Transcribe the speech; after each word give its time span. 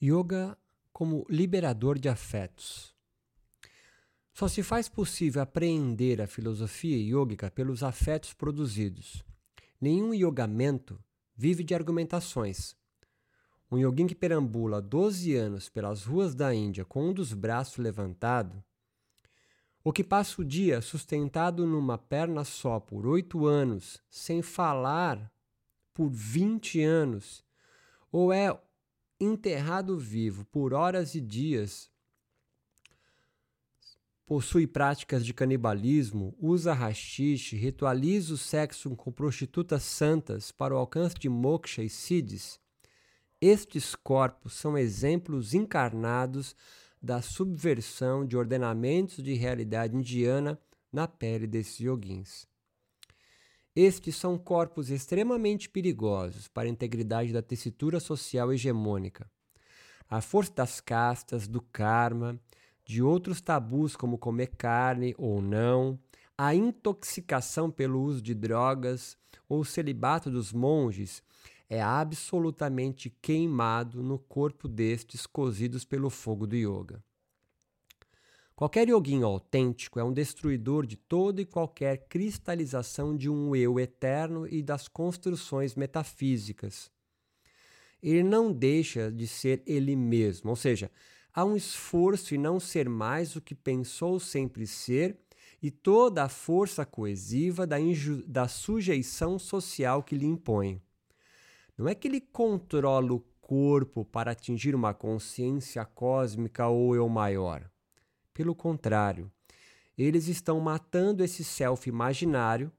Yoga 0.00 0.56
como 0.92 1.26
liberador 1.28 1.98
de 1.98 2.08
afetos. 2.08 2.94
Só 4.32 4.46
se 4.46 4.62
faz 4.62 4.88
possível 4.88 5.42
apreender 5.42 6.22
a 6.22 6.26
filosofia 6.28 6.96
yógica 6.96 7.50
pelos 7.50 7.82
afetos 7.82 8.32
produzidos. 8.32 9.24
Nenhum 9.80 10.14
yogamento 10.14 11.02
vive 11.34 11.64
de 11.64 11.74
argumentações. 11.74 12.76
Um 13.68 13.78
yogin 13.78 14.06
que 14.06 14.14
perambula 14.14 14.80
12 14.80 15.34
anos 15.34 15.68
pelas 15.68 16.04
ruas 16.04 16.34
da 16.34 16.54
Índia 16.54 16.84
com 16.84 17.08
um 17.08 17.12
dos 17.12 17.32
braços 17.32 17.78
levantado, 17.78 18.62
ou 19.82 19.92
que 19.92 20.04
passa 20.04 20.40
o 20.40 20.44
dia 20.44 20.80
sustentado 20.80 21.66
numa 21.66 21.98
perna 21.98 22.44
só 22.44 22.78
por 22.78 23.04
oito 23.04 23.46
anos, 23.46 24.00
sem 24.08 24.42
falar 24.42 25.32
por 25.92 26.08
20 26.08 26.82
anos, 26.82 27.44
ou 28.12 28.32
é 28.32 28.56
enterrado 29.20 29.98
vivo 29.98 30.44
por 30.46 30.72
horas 30.72 31.14
e 31.14 31.20
dias, 31.20 31.90
possui 34.26 34.66
práticas 34.66 35.24
de 35.24 35.32
canibalismo, 35.32 36.36
usa 36.38 36.72
rachixe, 36.74 37.56
ritualiza 37.56 38.34
o 38.34 38.38
sexo 38.38 38.94
com 38.96 39.10
prostitutas 39.10 39.82
santas 39.82 40.52
para 40.52 40.74
o 40.74 40.78
alcance 40.78 41.14
de 41.14 41.28
moksha 41.28 41.82
e 41.82 41.88
siddhis, 41.88 42.60
estes 43.40 43.94
corpos 43.94 44.54
são 44.54 44.76
exemplos 44.76 45.54
encarnados 45.54 46.56
da 47.00 47.22
subversão 47.22 48.26
de 48.26 48.36
ordenamentos 48.36 49.22
de 49.22 49.32
realidade 49.34 49.96
indiana 49.96 50.58
na 50.92 51.06
pele 51.06 51.46
desses 51.46 51.78
yoguins. 51.78 52.47
Estes 53.80 54.16
são 54.16 54.36
corpos 54.36 54.90
extremamente 54.90 55.68
perigosos 55.68 56.48
para 56.48 56.66
a 56.66 56.68
integridade 56.68 57.32
da 57.32 57.40
tessitura 57.40 58.00
social 58.00 58.52
hegemônica. 58.52 59.30
A 60.10 60.20
força 60.20 60.52
das 60.52 60.80
castas, 60.80 61.46
do 61.46 61.62
karma, 61.62 62.40
de 62.84 63.04
outros 63.04 63.40
tabus 63.40 63.94
como 63.94 64.18
comer 64.18 64.48
carne 64.48 65.14
ou 65.16 65.40
não, 65.40 65.96
a 66.36 66.56
intoxicação 66.56 67.70
pelo 67.70 68.02
uso 68.02 68.20
de 68.20 68.34
drogas 68.34 69.16
ou 69.48 69.60
o 69.60 69.64
celibato 69.64 70.28
dos 70.28 70.52
monges 70.52 71.22
é 71.70 71.80
absolutamente 71.80 73.08
queimado 73.22 74.02
no 74.02 74.18
corpo 74.18 74.66
destes 74.66 75.24
cozidos 75.24 75.84
pelo 75.84 76.10
fogo 76.10 76.48
do 76.48 76.56
yoga. 76.56 77.00
Qualquer 78.58 78.88
yoguinho 78.88 79.24
autêntico 79.24 80.00
é 80.00 80.02
um 80.04 80.12
destruidor 80.12 80.84
de 80.84 80.96
toda 80.96 81.40
e 81.40 81.46
qualquer 81.46 82.08
cristalização 82.08 83.16
de 83.16 83.30
um 83.30 83.54
eu 83.54 83.78
eterno 83.78 84.48
e 84.48 84.64
das 84.64 84.88
construções 84.88 85.76
metafísicas. 85.76 86.90
Ele 88.02 88.24
não 88.24 88.52
deixa 88.52 89.12
de 89.12 89.28
ser 89.28 89.62
ele 89.64 89.94
mesmo, 89.94 90.50
ou 90.50 90.56
seja, 90.56 90.90
há 91.32 91.44
um 91.44 91.54
esforço 91.54 92.34
em 92.34 92.38
não 92.38 92.58
ser 92.58 92.88
mais 92.88 93.36
o 93.36 93.40
que 93.40 93.54
pensou 93.54 94.18
sempre 94.18 94.66
ser 94.66 95.16
e 95.62 95.70
toda 95.70 96.24
a 96.24 96.28
força 96.28 96.84
coesiva 96.84 97.64
da, 97.64 97.76
da 98.26 98.48
sujeição 98.48 99.38
social 99.38 100.02
que 100.02 100.16
lhe 100.16 100.26
impõe. 100.26 100.82
Não 101.76 101.88
é 101.88 101.94
que 101.94 102.08
ele 102.08 102.20
controla 102.20 103.12
o 103.12 103.20
corpo 103.40 104.04
para 104.04 104.32
atingir 104.32 104.74
uma 104.74 104.92
consciência 104.92 105.84
cósmica 105.84 106.66
ou 106.66 106.96
eu 106.96 107.08
maior. 107.08 107.70
Pelo 108.38 108.54
contrário, 108.54 109.28
eles 109.98 110.28
estão 110.28 110.60
matando 110.60 111.24
esse 111.24 111.42
self 111.42 111.88
imaginário, 111.88 112.70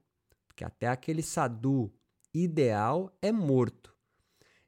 porque 0.47 0.63
até 0.63 0.87
aquele 0.87 1.21
sadhu 1.21 1.91
ideal 2.33 3.13
é 3.21 3.29
morto. 3.29 3.93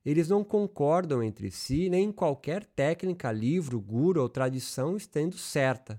Eles 0.04 0.28
não 0.28 0.44
concordam 0.44 1.24
entre 1.24 1.50
si, 1.50 1.90
nem 1.90 2.12
qualquer 2.12 2.66
técnica, 2.66 3.32
livro, 3.32 3.80
guru 3.80 4.22
ou 4.22 4.28
tradição 4.28 4.98
estando 4.98 5.38
certa. 5.38 5.98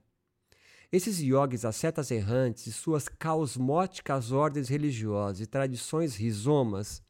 Esses 0.92 1.20
yogis 1.20 1.64
ascetas 1.64 2.10
errantes 2.10 2.66
e 2.66 2.72
suas 2.74 3.08
caosmóticas 3.08 4.30
ordens 4.30 4.68
religiosas 4.68 5.40
e 5.40 5.46
tradições 5.46 6.16
rizomas 6.16 7.02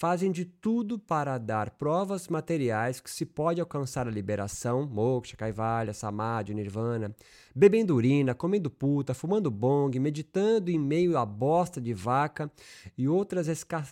fazem 0.00 0.32
de 0.32 0.46
tudo 0.46 0.98
para 0.98 1.36
dar 1.36 1.72
provas 1.72 2.26
materiais 2.26 3.00
que 3.00 3.10
se 3.10 3.26
pode 3.26 3.60
alcançar 3.60 4.08
a 4.08 4.10
liberação, 4.10 4.86
moksha, 4.86 5.36
kaivalya, 5.36 5.92
samadhi, 5.92 6.54
nirvana, 6.54 7.14
bebendo 7.54 7.94
urina, 7.94 8.34
comendo 8.34 8.70
puta, 8.70 9.12
fumando 9.12 9.50
bong, 9.50 10.00
meditando 10.00 10.70
em 10.70 10.78
meio 10.78 11.18
à 11.18 11.26
bosta 11.26 11.82
de 11.82 11.92
vaca 11.92 12.50
e 12.96 13.06
outras 13.06 13.46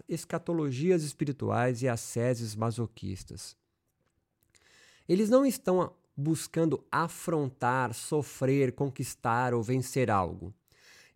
escatologias 0.09 1.03
espirituais 1.03 1.83
e 1.83 1.89
asceses 1.89 2.57
masoquistas. 2.57 3.55
Eles 5.07 5.29
não 5.29 5.45
estão 5.45 5.93
buscando 6.17 6.83
afrontar, 6.91 7.93
sofrer, 7.93 8.73
conquistar 8.73 9.53
ou 9.53 9.63
vencer 9.63 10.11
algo 10.11 10.55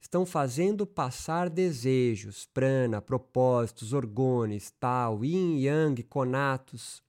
estão 0.03 0.27
fazendo 0.27 0.85
passar 0.85 1.49
desejos, 1.49 2.45
prana, 2.53 3.01
propósitos, 3.01 3.93
orgônios, 3.93 4.73
tal, 4.73 5.25
yin, 5.25 5.61
yang, 5.61 6.03
conatos. 6.03 7.01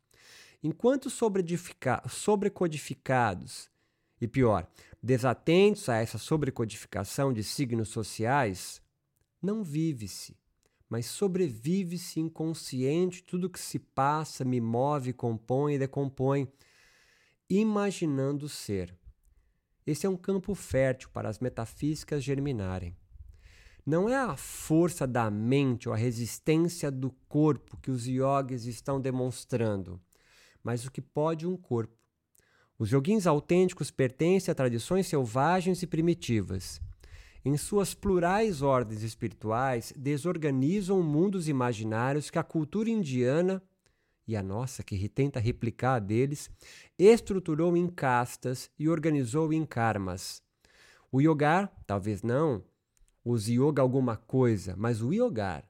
Enquanto 0.62 1.10
sobrecodificados, 1.10 3.72
e 4.22 4.28
pior, 4.28 4.68
desatentos 5.02 5.90
a 5.90 5.98
essa 5.98 6.20
sobrecodificação 6.20 7.34
de 7.34 7.44
signos 7.44 7.90
sociais, 7.90 8.80
não 9.42 9.64
vive-se, 9.64 10.38
mas 10.88 11.08
sobrevive-se 11.08 12.20
inconsciente 12.22 13.24
tudo 13.24 13.50
que 13.50 13.60
se 13.60 13.80
passa, 13.80 14.46
me 14.46 14.62
move, 14.62 15.12
compõe 15.12 15.74
e 15.74 15.80
decompõe, 15.80 16.48
imaginando 17.50 18.48
ser. 18.48 18.96
Esse 19.86 20.06
é 20.06 20.10
um 20.10 20.16
campo 20.16 20.56
fértil 20.56 21.10
para 21.12 21.28
as 21.28 21.40
metafísicas 21.40 22.24
germinarem. 22.24 22.96
Não 23.86 24.08
é 24.08 24.16
a 24.16 24.38
força 24.38 25.06
da 25.06 25.30
mente 25.30 25.90
ou 25.90 25.94
a 25.94 25.98
resistência 25.98 26.90
do 26.90 27.12
corpo 27.28 27.78
que 27.82 27.92
os 27.92 28.08
yogis 28.08 28.66
estão 28.66 29.00
demonstrando, 29.00 30.00
mas 30.64 30.86
o 30.86 30.92
que 30.92 31.02
pode 31.02 31.46
um 31.46 31.58
corpo. 31.58 31.94
Os 32.80 32.92
yoguins 32.92 33.28
autênticos 33.28 33.92
pertencem 33.92 34.52
a 34.52 34.56
tradições 34.56 35.08
selvagens 35.08 35.84
e 35.84 35.88
primitivas. 35.88 36.82
Em 37.44 37.58
suas 37.58 37.94
plurais 37.94 38.62
ordens 38.62 39.04
espirituais, 39.04 39.94
desorganizam 39.98 41.04
mundos 41.04 41.50
imaginários 41.50 42.30
que 42.30 42.40
a 42.40 42.44
cultura 42.44 42.90
indiana 42.90 43.62
e 44.28 44.36
a 44.36 44.44
nossa, 44.44 44.84
que 44.84 45.10
tenta 45.10 45.40
replicar 45.40 45.96
a 45.96 46.00
deles, 46.00 46.50
estruturou 46.98 47.76
em 47.76 47.88
castas 47.88 48.70
e 48.78 48.88
organizou 48.88 49.52
em 49.52 49.66
karmas. 49.66 50.42
O 51.12 51.22
yogar, 51.22 51.72
talvez 51.86 52.24
não, 52.24 52.64
os 53.24 53.48
yoga 53.48 53.82
alguma 53.82 54.18
coisa, 54.18 54.76
mas 54.78 55.02
o 55.02 55.14
yogar 55.14 55.64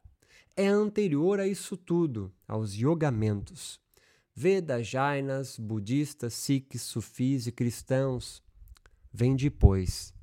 é 0.56 0.68
anterior 0.68 1.40
a 1.40 1.47
isso 1.47 1.75
tudo, 1.75 2.31
aos 2.47 2.74
yogamentos. 2.74 3.80
Vedas, 4.36 4.88
Jainas, 4.88 5.58
budistas, 5.58 6.34
sikhs, 6.34 6.81
sufis 6.81 7.47
e 7.47 7.52
cristãos 7.52 8.44
vem 9.12 9.36
depois. 9.36 10.13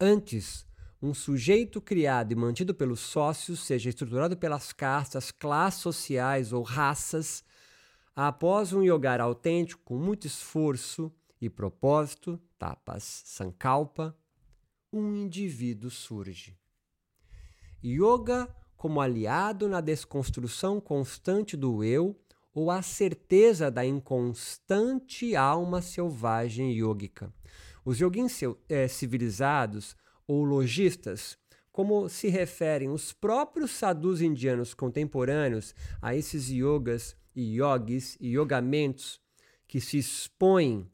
Antes, 0.00 0.66
um 1.04 1.12
sujeito 1.12 1.82
criado 1.82 2.32
e 2.32 2.34
mantido 2.34 2.74
pelos 2.74 3.00
sócios, 3.00 3.60
seja 3.60 3.90
estruturado 3.90 4.38
pelas 4.38 4.72
castas, 4.72 5.30
classes 5.30 5.82
sociais 5.82 6.50
ou 6.50 6.62
raças, 6.62 7.44
após 8.16 8.72
um 8.72 8.82
yogar 8.82 9.20
autêntico 9.20 9.82
com 9.84 9.98
muito 9.98 10.26
esforço 10.26 11.12
e 11.38 11.50
propósito, 11.50 12.40
tapas 12.58 13.22
sankalpa, 13.26 14.16
um 14.90 15.14
indivíduo 15.14 15.90
surge. 15.90 16.56
Yoga 17.84 18.48
como 18.74 18.98
aliado 18.98 19.68
na 19.68 19.82
desconstrução 19.82 20.80
constante 20.80 21.54
do 21.54 21.84
eu 21.84 22.18
ou 22.54 22.70
a 22.70 22.80
certeza 22.80 23.70
da 23.70 23.84
inconstante 23.84 25.36
alma 25.36 25.82
selvagem 25.82 26.72
yógica. 26.72 27.30
Os 27.84 28.00
yoguins 28.00 28.40
eh, 28.70 28.88
civilizados 28.88 29.94
ou 30.26 30.44
lojistas, 30.44 31.38
como 31.70 32.08
se 32.08 32.28
referem 32.28 32.88
os 32.88 33.12
próprios 33.12 33.72
sadhus 33.72 34.20
indianos 34.20 34.74
contemporâneos 34.74 35.74
a 36.00 36.14
esses 36.14 36.48
yogas 36.48 37.16
e 37.34 37.56
yogis 37.56 38.16
e 38.20 38.28
yogamentos 38.36 39.20
que 39.66 39.80
se 39.80 39.98
expõem 39.98 40.88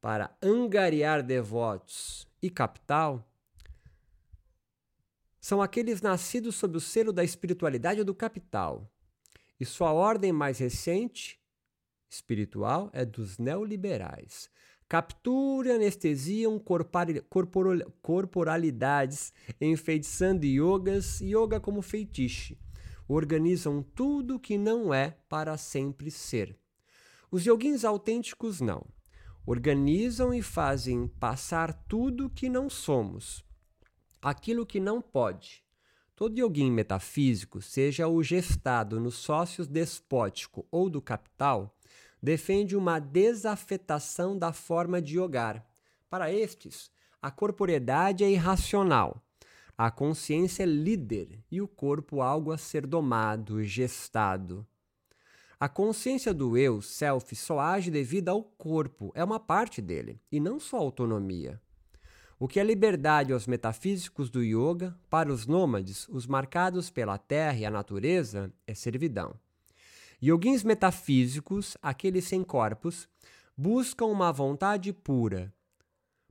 para 0.00 0.36
angariar 0.42 1.22
devotos 1.22 2.26
e 2.42 2.50
capital, 2.50 3.26
são 5.40 5.62
aqueles 5.62 6.02
nascidos 6.02 6.56
sob 6.56 6.76
o 6.76 6.80
selo 6.80 7.12
da 7.12 7.24
espiritualidade 7.24 8.02
do 8.04 8.14
capital. 8.14 8.90
E 9.58 9.64
sua 9.64 9.92
ordem 9.92 10.32
mais 10.32 10.58
recente, 10.58 11.40
espiritual, 12.08 12.90
é 12.92 13.04
dos 13.04 13.38
neoliberais, 13.38 14.50
captura 14.90 15.76
anestesiam 15.76 16.60
corporalidades, 18.02 19.32
enfeitiçando 19.60 20.44
yogas, 20.44 21.20
yoga 21.20 21.60
como 21.60 21.80
feitiço. 21.80 22.56
organizam 23.06 23.84
tudo 23.94 24.40
que 24.40 24.58
não 24.58 24.92
é 24.92 25.16
para 25.28 25.56
sempre 25.56 26.10
ser. 26.10 26.58
Os 27.30 27.46
yoguins 27.46 27.84
autênticos 27.84 28.60
não. 28.60 28.84
Organizam 29.46 30.34
e 30.34 30.42
fazem 30.42 31.06
passar 31.06 31.72
tudo 31.72 32.28
que 32.28 32.48
não 32.48 32.68
somos, 32.68 33.44
aquilo 34.20 34.66
que 34.66 34.80
não 34.80 35.00
pode. 35.00 35.62
Todo 36.16 36.36
yoguin 36.36 36.72
metafísico, 36.72 37.62
seja 37.62 38.08
o 38.08 38.20
gestado 38.24 38.98
nos 38.98 39.14
sócios 39.14 39.68
despótico 39.68 40.66
ou 40.68 40.90
do 40.90 41.00
capital, 41.00 41.78
defende 42.22 42.76
uma 42.76 42.98
desafetação 42.98 44.38
da 44.38 44.52
forma 44.52 45.00
de 45.00 45.18
yogar. 45.18 45.66
Para 46.08 46.32
estes, 46.32 46.90
a 47.22 47.30
corporeidade 47.30 48.24
é 48.24 48.30
irracional, 48.30 49.22
a 49.82 49.90
consciência 49.90 50.64
é 50.64 50.66
líder 50.66 51.42
e 51.50 51.62
o 51.62 51.66
corpo 51.66 52.20
algo 52.20 52.52
a 52.52 52.58
ser 52.58 52.86
domado, 52.86 53.64
gestado. 53.64 54.66
A 55.58 55.70
consciência 55.70 56.34
do 56.34 56.56
eu, 56.56 56.82
self, 56.82 57.34
só 57.34 57.58
age 57.58 57.90
devido 57.90 58.28
ao 58.28 58.42
corpo, 58.42 59.10
é 59.14 59.24
uma 59.24 59.40
parte 59.40 59.80
dele, 59.80 60.20
e 60.30 60.38
não 60.38 60.60
só 60.60 60.76
autonomia. 60.76 61.58
O 62.38 62.46
que 62.46 62.60
é 62.60 62.64
liberdade 62.64 63.32
aos 63.32 63.46
metafísicos 63.46 64.28
do 64.28 64.42
yoga, 64.42 64.94
para 65.08 65.32
os 65.32 65.46
nômades, 65.46 66.08
os 66.08 66.26
marcados 66.26 66.90
pela 66.90 67.16
terra 67.16 67.58
e 67.58 67.64
a 67.64 67.70
natureza, 67.70 68.52
é 68.66 68.74
servidão. 68.74 69.34
Yoguins 70.22 70.62
metafísicos, 70.62 71.76
aqueles 71.80 72.24
sem 72.24 72.44
corpos, 72.44 73.08
buscam 73.56 74.06
uma 74.06 74.30
vontade 74.32 74.92
pura, 74.92 75.52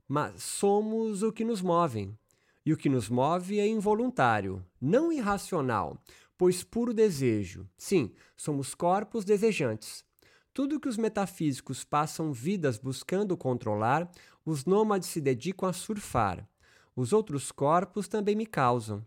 mas 0.06 0.42
somos 0.42 1.22
o 1.22 1.32
que 1.32 1.44
nos 1.44 1.60
movem, 1.60 2.16
e 2.64 2.72
o 2.72 2.76
que 2.76 2.88
nos 2.88 3.08
move 3.08 3.58
é 3.58 3.66
involuntário, 3.66 4.64
não 4.80 5.12
irracional, 5.12 6.00
pois 6.36 6.62
puro 6.62 6.94
desejo. 6.94 7.68
Sim, 7.76 8.12
somos 8.36 8.74
corpos 8.74 9.24
desejantes. 9.24 10.04
Tudo 10.52 10.80
que 10.80 10.88
os 10.88 10.96
metafísicos 10.96 11.84
passam 11.84 12.32
vidas 12.32 12.78
buscando 12.78 13.36
controlar, 13.36 14.10
os 14.44 14.64
nômades 14.64 15.08
se 15.08 15.20
dedicam 15.20 15.68
a 15.68 15.72
surfar. 15.72 16.48
Os 16.94 17.12
outros 17.12 17.50
corpos 17.52 18.08
também 18.08 18.34
me 18.34 18.46
causam. 18.46 19.06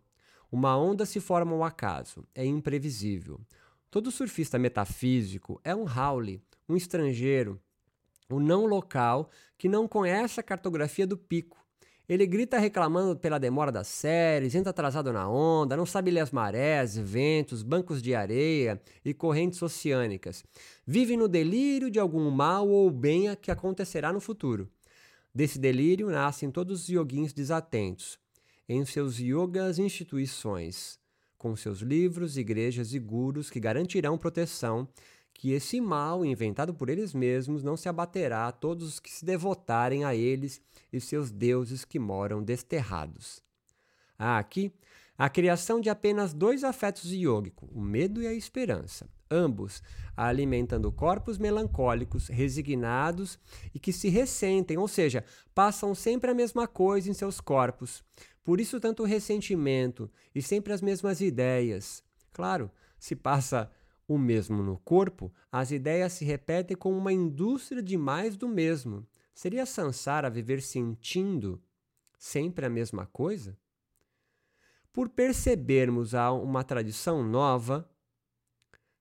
Uma 0.51 0.77
onda 0.77 1.05
se 1.05 1.19
forma 1.19 1.53
ao 1.53 1.63
acaso, 1.63 2.23
é 2.33 2.45
imprevisível. 2.45 3.39
Todo 3.93 4.09
surfista 4.09 4.57
metafísico 4.57 5.61
é 5.63 5.75
um 5.75 5.85
Howley, 5.85 6.41
um 6.67 6.75
estrangeiro, 6.75 7.61
um 8.27 8.39
não 8.39 8.65
local 8.65 9.29
que 9.55 9.69
não 9.69 9.87
conhece 9.87 10.39
a 10.39 10.43
cartografia 10.43 11.05
do 11.05 11.15
pico 11.15 11.63
ele 12.07 12.25
grita 12.25 12.59
reclamando 12.59 13.15
pela 13.15 13.39
demora 13.39 13.71
das 13.71 13.87
séries, 13.87 14.55
entra 14.55 14.71
atrasado 14.71 15.13
na 15.13 15.29
onda, 15.29 15.77
não 15.77 15.85
sabe 15.85 16.11
ler 16.11 16.19
as 16.19 16.31
marés, 16.31 16.97
ventos, 16.97 17.63
bancos 17.63 18.01
de 18.01 18.13
areia 18.13 18.81
e 19.05 19.13
correntes 19.13 19.61
oceânicas. 19.61 20.43
Vive 20.85 21.15
no 21.15 21.29
delírio 21.29 21.89
de 21.89 21.99
algum 21.99 22.29
mal 22.29 22.67
ou 22.67 22.91
bem 22.91 23.33
que 23.41 23.49
acontecerá 23.49 24.11
no 24.11 24.19
futuro. 24.19 24.69
Desse 25.33 25.57
delírio 25.57 26.09
nascem 26.09 26.51
todos 26.51 26.83
os 26.83 26.89
yoguins 26.89 27.31
desatentos, 27.31 28.19
em 28.67 28.83
seus 28.85 29.17
yogas 29.17 29.79
instituições, 29.79 30.99
com 31.43 31.57
seus 31.57 31.79
livros, 31.81 32.37
igrejas 32.37 32.93
e 32.93 32.99
gurus 32.99 33.49
que 33.49 33.59
garantirão 33.59 34.17
proteção 34.17 34.87
que 35.33 35.51
esse 35.51 35.81
mal 35.81 36.23
inventado 36.23 36.73
por 36.73 36.87
eles 36.87 37.13
mesmos 37.13 37.61
não 37.61 37.75
se 37.75 37.89
abaterá 37.89 38.47
a 38.47 38.51
todos 38.53 38.87
os 38.87 38.97
que 38.97 39.11
se 39.11 39.25
devotarem 39.25 40.05
a 40.05 40.15
eles 40.15 40.61
e 40.91 41.01
seus 41.01 41.31
deuses 41.31 41.83
que 41.83 41.99
moram 41.99 42.41
desterrados. 42.41 43.43
Há 44.17 44.37
aqui 44.37 44.71
a 45.17 45.29
criação 45.29 45.79
de 45.79 45.89
apenas 45.89 46.33
dois 46.33 46.63
afetos 46.63 47.11
yógicos, 47.11 47.69
o 47.71 47.81
medo 47.81 48.21
e 48.21 48.27
a 48.27 48.33
esperança, 48.33 49.09
ambos 49.29 49.81
alimentando 50.15 50.91
corpos 50.91 51.37
melancólicos, 51.37 52.27
resignados 52.27 53.39
e 53.73 53.79
que 53.79 53.91
se 53.91 54.09
ressentem, 54.09 54.77
ou 54.77 54.87
seja, 54.87 55.23
passam 55.53 55.95
sempre 55.95 56.31
a 56.31 56.33
mesma 56.33 56.67
coisa 56.67 57.09
em 57.09 57.13
seus 57.13 57.39
corpos. 57.39 58.03
Por 58.43 58.59
isso, 58.59 58.79
tanto 58.79 59.03
ressentimento 59.03 60.11
e 60.35 60.41
sempre 60.41 60.73
as 60.73 60.81
mesmas 60.81 61.21
ideias. 61.21 62.03
Claro, 62.31 62.69
se 62.99 63.15
passa 63.15 63.71
o 64.07 64.17
mesmo 64.17 64.61
no 64.61 64.77
corpo, 64.79 65.33
as 65.51 65.71
ideias 65.71 66.13
se 66.13 66.25
repetem 66.25 66.75
como 66.75 66.97
uma 66.97 67.13
indústria 67.13 67.81
de 67.81 67.97
mais 67.97 68.35
do 68.35 68.47
mesmo. 68.47 69.07
Seria 69.33 69.65
Sansara 69.65 70.29
viver 70.29 70.61
sentindo 70.61 71.61
sempre 72.19 72.65
a 72.65 72.69
mesma 72.69 73.05
coisa? 73.05 73.57
Por 74.93 75.09
percebermos 75.09 76.13
uma 76.13 76.63
tradição 76.63 77.23
nova, 77.23 77.89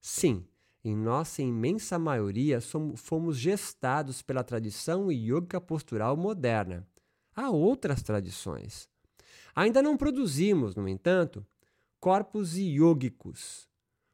sim, 0.01 0.45
em 0.83 0.95
nossa 0.95 1.41
imensa 1.41 1.97
maioria 1.97 2.59
somos, 2.59 2.99
fomos 2.99 3.37
gestados 3.37 4.21
pela 4.21 4.43
tradição 4.43 5.09
yoga 5.09 5.61
postural 5.61 6.17
moderna. 6.17 6.85
Há 7.35 7.49
outras 7.49 8.01
tradições. 8.01 8.89
Ainda 9.55 9.81
não 9.81 9.95
produzimos, 9.95 10.75
no 10.75 10.89
entanto, 10.89 11.45
corpos 11.99 12.57
iógicos 12.57 13.71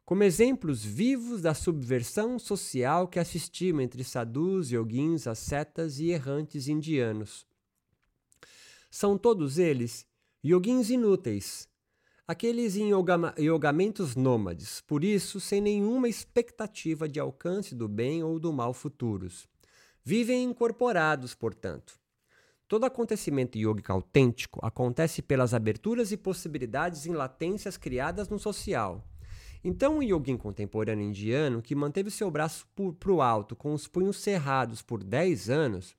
como 0.10 0.24
exemplos 0.24 0.84
vivos 0.84 1.44
da 1.44 1.54
subversão 1.54 2.40
social 2.40 3.08
que 3.08 3.20
assistimos 3.20 3.84
entre 3.84 4.04
sadhus, 4.04 4.72
yoguins, 4.72 5.28
ascetas 5.28 6.00
e 6.00 6.08
errantes 6.10 6.68
indianos. 6.68 7.46
São 8.90 9.20
todos 9.20 9.60
eles 9.60 10.08
yoguins 10.44 10.90
inúteis, 10.90 11.69
aqueles 12.32 12.76
em 12.76 12.92
yogamentos 13.40 14.16
nômades, 14.16 14.82
por 14.82 15.04
isso 15.04 15.40
sem 15.40 15.60
nenhuma 15.60 16.08
expectativa 16.08 17.10
de 17.10 17.20
alcance 17.20 17.74
do 17.74 17.88
bem 17.88 18.24
ou 18.24 18.40
do 18.40 18.54
mal 18.54 18.72
futuros. 18.72 19.48
Vivem 20.04 20.44
incorporados, 20.44 21.34
portanto. 21.34 22.00
Todo 22.68 22.86
acontecimento 22.86 23.58
yogico 23.58 23.92
autêntico 23.92 24.60
acontece 24.64 25.24
pelas 25.24 25.56
aberturas 25.56 26.12
e 26.12 26.18
possibilidades 26.18 27.08
em 27.08 27.14
latências 27.14 27.78
criadas 27.78 28.30
no 28.30 28.38
social 28.38 29.04
então, 29.64 29.98
o 29.98 30.04
yogin 30.04 30.38
contemporâneo 30.38 31.06
indiano, 31.06 31.62
que 31.62 31.76
manteve 31.76 32.10
seu 32.10 32.32
braço 32.32 32.66
para 32.98 33.12
o 33.12 33.22
alto 33.22 33.56
com 33.56 33.74
os 33.74 33.88
punhos 33.88 34.18
cerrados 34.18 34.82
por 34.82 35.04
10 35.04 35.50
anos, 35.50 35.96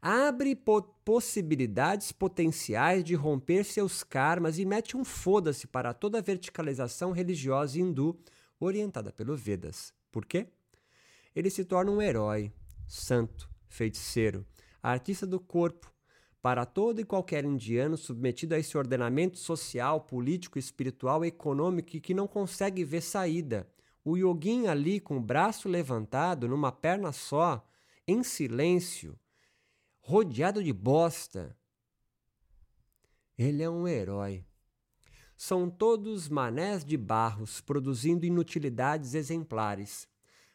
abre 0.00 0.54
po 0.54 0.82
possibilidades 1.04 2.12
potenciais 2.12 3.02
de 3.02 3.14
romper 3.14 3.64
seus 3.64 4.04
karmas 4.04 4.58
e 4.58 4.64
mete 4.64 4.96
um 4.96 5.04
foda-se 5.04 5.66
para 5.66 5.94
toda 5.94 6.18
a 6.18 6.22
verticalização 6.22 7.12
religiosa 7.12 7.78
hindu 7.78 8.18
orientada 8.60 9.12
pelos 9.12 9.40
Vedas. 9.40 9.92
Por 10.12 10.26
quê? 10.26 10.48
Ele 11.34 11.50
se 11.50 11.64
torna 11.64 11.90
um 11.90 12.02
herói, 12.02 12.52
santo, 12.86 13.48
feiticeiro, 13.68 14.46
artista 14.82 15.26
do 15.26 15.40
corpo, 15.40 15.92
para 16.40 16.64
todo 16.64 17.00
e 17.00 17.04
qualquer 17.04 17.44
indiano 17.44 17.96
submetido 17.96 18.54
a 18.54 18.58
esse 18.58 18.76
ordenamento 18.78 19.38
social, 19.38 20.00
político, 20.02 20.58
espiritual, 20.58 21.24
econômico 21.24 21.96
e 21.96 22.00
que 22.00 22.14
não 22.14 22.26
consegue 22.26 22.84
ver 22.84 23.02
saída. 23.02 23.68
O 24.04 24.16
yoguin 24.16 24.68
ali 24.68 25.00
com 25.00 25.16
o 25.16 25.22
braço 25.22 25.68
levantado, 25.68 26.48
numa 26.48 26.70
perna 26.70 27.12
só, 27.12 27.66
em 28.06 28.22
silêncio, 28.22 29.18
rodeado 30.08 30.64
de 30.64 30.72
bosta. 30.72 31.54
Ele 33.36 33.62
é 33.62 33.68
um 33.68 33.86
herói. 33.86 34.42
São 35.36 35.68
todos 35.68 36.30
manés 36.30 36.82
de 36.82 36.96
barros 36.96 37.60
produzindo 37.60 38.24
inutilidades 38.24 39.12
exemplares. 39.12 40.08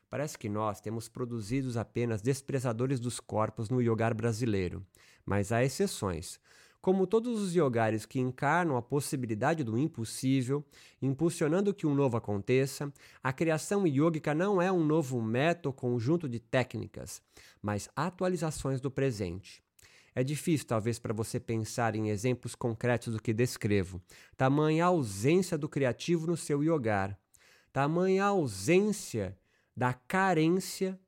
Parece 0.09 0.39
que 0.39 0.49
nós 0.49 0.81
temos 0.81 1.07
produzidos 1.07 1.77
apenas 1.77 2.19
desprezadores 2.19 2.99
dos 2.99 3.19
corpos 3.19 3.69
no 3.69 3.79
yogar 3.79 4.15
brasileiro, 4.15 4.83
mas 5.23 5.51
há 5.51 5.63
exceções. 5.63 6.39
Como 6.83 7.07
todos 7.07 7.41
os 7.41 7.55
yogares 7.55 8.05
que 8.05 8.19
encarnam 8.19 8.75
a 8.75 8.81
possibilidade 8.81 9.63
do 9.63 9.77
impossível, 9.77 10.65
impulsionando 11.01 11.73
que 11.73 11.87
um 11.87 11.95
novo 11.95 12.17
aconteça, 12.17 12.91
a 13.23 13.31
criação 13.31 13.87
yógica 13.87 14.33
não 14.33 14.61
é 14.61 14.69
um 14.69 14.83
novo 14.83 15.21
método 15.21 15.71
conjunto 15.71 16.27
de 16.27 16.41
técnicas, 16.41 17.21
mas 17.61 17.87
atualizações 17.95 18.81
do 18.81 18.91
presente. 18.91 19.63
É 20.13 20.25
difícil, 20.25 20.67
talvez, 20.67 20.99
para 20.99 21.13
você 21.13 21.39
pensar 21.39 21.95
em 21.95 22.09
exemplos 22.09 22.53
concretos 22.53 23.13
do 23.13 23.21
que 23.21 23.33
descrevo. 23.33 24.01
Tamanha 24.35 24.83
ausência 24.83 25.57
do 25.57 25.69
criativo 25.69 26.27
no 26.27 26.35
seu 26.35 26.61
yogar. 26.61 27.17
Tamanha 27.71 28.25
ausência 28.25 29.37
da 29.73 29.93
carência 29.93 30.99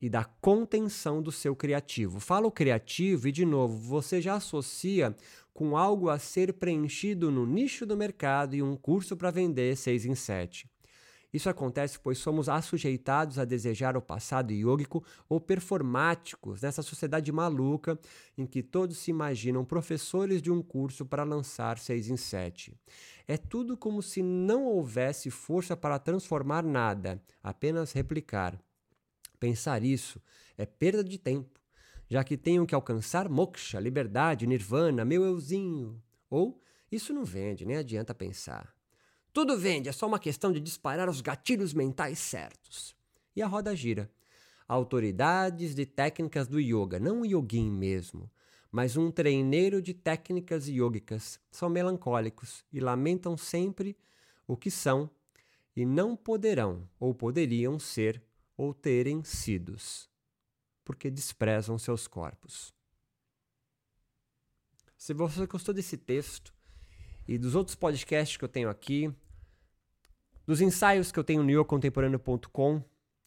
e 0.00 0.08
da 0.08 0.24
contenção 0.24 1.22
do 1.22 1.30
seu 1.30 1.54
criativo. 1.54 2.20
Fala 2.20 2.46
o 2.46 2.52
criativo 2.52 3.28
e, 3.28 3.32
de 3.32 3.44
novo, 3.44 3.76
você 3.76 4.20
já 4.20 4.34
associa 4.34 5.14
com 5.52 5.76
algo 5.76 6.08
a 6.08 6.18
ser 6.18 6.54
preenchido 6.54 7.30
no 7.30 7.44
nicho 7.44 7.84
do 7.84 7.96
mercado 7.96 8.54
e 8.54 8.62
um 8.62 8.76
curso 8.76 9.16
para 9.16 9.30
vender 9.30 9.76
seis 9.76 10.06
em 10.06 10.14
sete. 10.14 10.68
Isso 11.32 11.48
acontece 11.48 11.98
pois 11.98 12.18
somos 12.18 12.48
assujeitados 12.48 13.38
a 13.38 13.44
desejar 13.44 13.96
o 13.96 14.02
passado 14.02 14.52
iógico 14.52 15.04
ou 15.28 15.40
performáticos 15.40 16.62
nessa 16.62 16.82
sociedade 16.82 17.30
maluca 17.30 17.98
em 18.36 18.44
que 18.46 18.62
todos 18.62 18.98
se 18.98 19.10
imaginam 19.10 19.64
professores 19.64 20.42
de 20.42 20.50
um 20.50 20.60
curso 20.60 21.06
para 21.06 21.22
lançar 21.22 21.78
seis 21.78 22.08
em 22.08 22.16
sete. 22.16 22.74
É 23.28 23.36
tudo 23.36 23.76
como 23.76 24.02
se 24.02 24.22
não 24.22 24.64
houvesse 24.64 25.30
força 25.30 25.76
para 25.76 26.00
transformar 26.00 26.64
nada, 26.64 27.22
apenas 27.42 27.92
replicar. 27.92 28.58
Pensar 29.40 29.82
isso 29.82 30.20
é 30.58 30.66
perda 30.66 31.02
de 31.02 31.18
tempo, 31.18 31.58
já 32.10 32.22
que 32.22 32.36
tenho 32.36 32.66
que 32.66 32.74
alcançar 32.74 33.26
moksha, 33.26 33.80
liberdade, 33.80 34.46
nirvana, 34.46 35.02
meu 35.02 35.24
euzinho. 35.24 36.00
Ou 36.28 36.62
isso 36.92 37.14
não 37.14 37.24
vende, 37.24 37.64
nem 37.64 37.78
adianta 37.78 38.14
pensar. 38.14 38.74
Tudo 39.32 39.56
vende, 39.56 39.88
é 39.88 39.92
só 39.92 40.06
uma 40.06 40.18
questão 40.18 40.52
de 40.52 40.60
disparar 40.60 41.08
os 41.08 41.22
gatilhos 41.22 41.72
mentais 41.72 42.18
certos. 42.18 42.94
E 43.34 43.40
a 43.40 43.46
roda 43.46 43.74
gira. 43.74 44.10
Autoridades 44.68 45.74
de 45.74 45.86
técnicas 45.86 46.46
do 46.46 46.60
yoga, 46.60 47.00
não 47.00 47.22
um 47.22 47.24
yogin 47.24 47.70
mesmo, 47.70 48.30
mas 48.70 48.96
um 48.96 49.10
treineiro 49.10 49.80
de 49.80 49.94
técnicas 49.94 50.68
yogicas, 50.68 51.40
são 51.50 51.70
melancólicos 51.70 52.64
e 52.72 52.78
lamentam 52.78 53.36
sempre 53.36 53.96
o 54.46 54.56
que 54.56 54.70
são 54.70 55.10
e 55.74 55.86
não 55.86 56.14
poderão 56.14 56.88
ou 56.98 57.14
poderiam 57.14 57.78
ser 57.78 58.22
ou 58.60 58.74
terem 58.74 59.24
sidos, 59.24 60.06
porque 60.84 61.10
desprezam 61.10 61.78
seus 61.78 62.06
corpos. 62.06 62.74
Se 64.98 65.14
você 65.14 65.46
gostou 65.46 65.72
desse 65.72 65.96
texto, 65.96 66.52
e 67.26 67.38
dos 67.38 67.54
outros 67.54 67.74
podcasts 67.74 68.36
que 68.36 68.44
eu 68.44 68.48
tenho 68.48 68.68
aqui, 68.68 69.10
dos 70.46 70.60
ensaios 70.60 71.10
que 71.10 71.18
eu 71.18 71.24
tenho 71.24 71.42
no 71.42 71.50
yogacontemporâneo.com. 71.50 72.82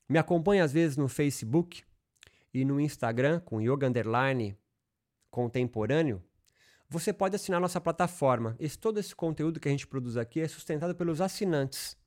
Me 0.07 0.19
acompanhe 0.19 0.61
às 0.61 0.71
vezes 0.71 0.97
no 0.97 1.07
Facebook 1.07 1.83
e 2.53 2.63
no 2.63 2.79
Instagram 2.79 3.39
com 3.39 3.59
yoga 3.59 3.87
underline 3.87 4.55
contemporâneo. 5.31 6.21
Você 6.89 7.11
pode 7.11 7.37
assinar 7.37 7.59
nossa 7.59 7.81
plataforma. 7.81 8.55
Esse, 8.59 8.77
todo 8.77 8.99
esse 8.99 9.15
conteúdo 9.15 9.59
que 9.59 9.67
a 9.67 9.71
gente 9.71 9.87
produz 9.87 10.15
aqui 10.15 10.41
é 10.41 10.47
sustentado 10.47 10.93
pelos 10.93 11.21
assinantes. 11.21 11.97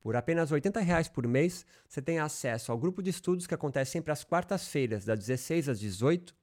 Por 0.00 0.16
apenas 0.16 0.50
R$ 0.50 0.54
80 0.54 0.80
por 1.12 1.26
mês, 1.26 1.66
você 1.86 2.00
tem 2.00 2.18
acesso 2.18 2.72
ao 2.72 2.78
grupo 2.78 3.02
de 3.02 3.10
estudos 3.10 3.46
que 3.46 3.54
acontece 3.54 3.92
sempre 3.92 4.12
às 4.12 4.24
quartas-feiras, 4.24 5.04
das 5.04 5.18
16 5.18 5.68
às 5.68 5.78
18, 5.78 6.34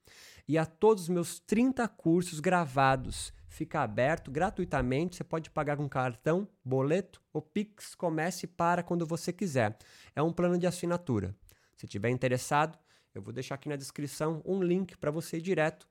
e 0.48 0.58
a 0.58 0.66
todos 0.66 1.04
os 1.04 1.10
meus 1.10 1.40
30 1.40 1.88
cursos 1.88 2.40
gravados 2.40 3.34
fica 3.50 3.82
aberto 3.82 4.32
gratuitamente. 4.32 5.18
Você 5.18 5.24
pode 5.24 5.50
pagar 5.50 5.78
com 5.78 5.90
cartão, 5.90 6.48
boleto 6.64 7.22
ou 7.34 7.42
Pix. 7.42 7.96
Comece 7.96 8.46
e 8.46 8.48
para 8.48 8.84
quando 8.84 9.06
você 9.06 9.34
quiser. 9.34 9.78
É 10.16 10.22
um 10.22 10.32
plano 10.32 10.58
de 10.58 10.68
assinatura. 10.68 11.36
Se 11.76 11.88
tiver 11.88 12.10
interessado, 12.10 12.78
eu 13.14 13.22
vou 13.22 13.34
deixar 13.34 13.56
aqui 13.56 13.68
na 13.68 13.76
descrição 13.76 14.42
um 14.46 14.62
link 14.62 14.96
para 14.98 15.12
você 15.12 15.38
ir 15.38 15.42
direto 15.42 15.88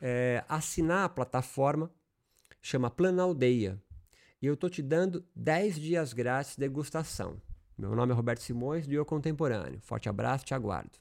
é, 0.00 0.44
assinar 0.48 1.04
a 1.04 1.08
plataforma. 1.08 1.90
Chama 2.60 2.90
Plano 2.90 3.22
Aldeia. 3.22 3.80
E 4.42 4.46
eu 4.46 4.54
estou 4.54 4.70
te 4.70 4.80
dando 4.80 5.22
10 5.36 5.76
dias 5.76 6.12
grátis 6.14 6.52
de 6.52 6.60
degustação. 6.60 7.36
Meu 7.76 7.94
nome 7.94 8.12
é 8.12 8.14
Roberto 8.14 8.40
Simões, 8.40 8.86
do 8.86 8.94
Eu 8.94 9.04
Contemporâneo. 9.04 9.78
Forte 9.82 10.08
abraço, 10.08 10.46
te 10.46 10.54
aguardo. 10.54 10.98